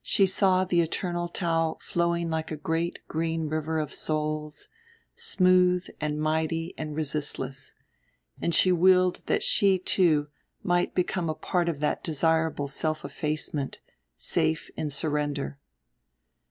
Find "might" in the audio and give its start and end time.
10.62-10.94